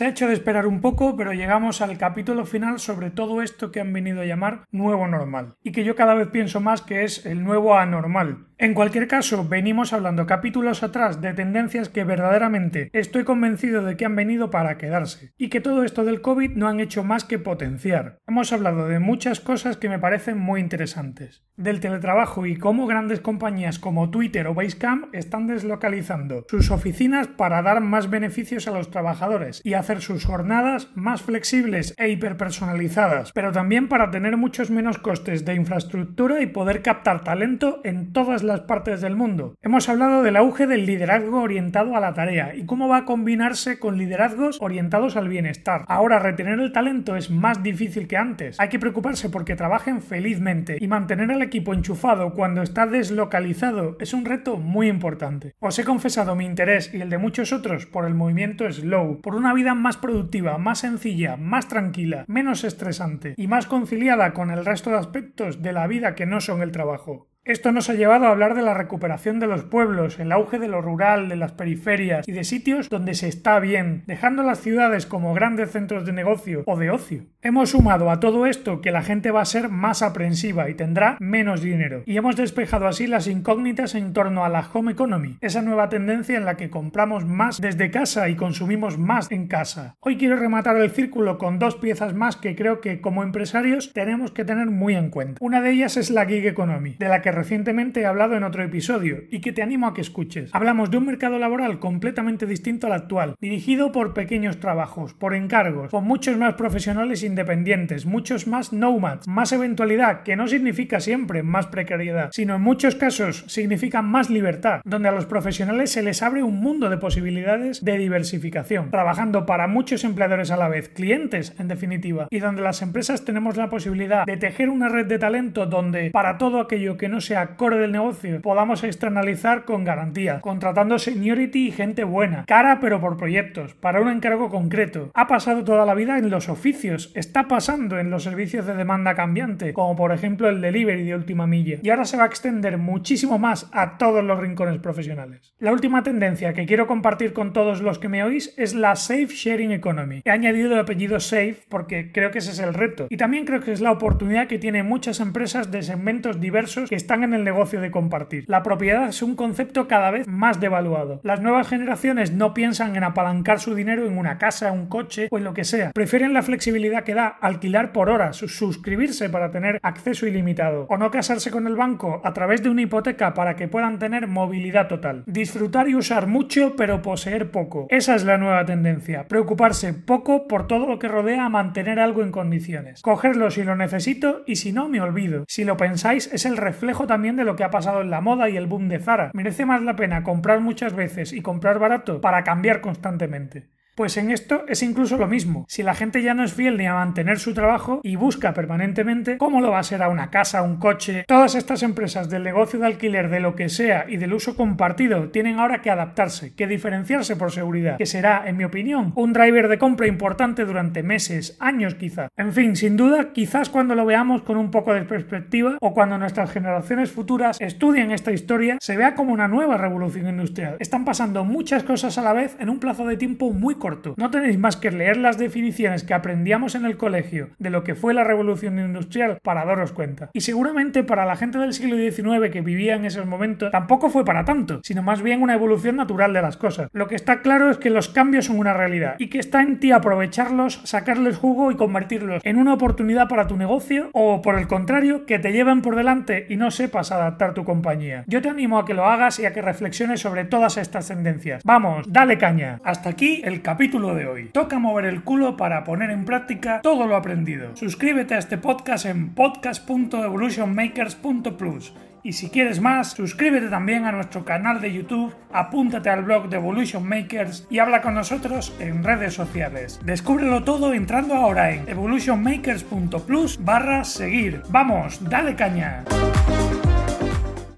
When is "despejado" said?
82.36-82.86